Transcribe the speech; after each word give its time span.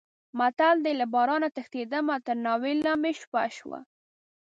متل 0.39 0.77
دی: 0.85 0.93
له 0.99 1.05
بارانه 1.13 1.47
تښتېدم 1.55 2.07
تر 2.25 2.35
ناوې 2.45 2.73
لانې 2.83 2.99
مې 3.01 3.11
شپه 3.19 3.43
شوه. 3.57 3.79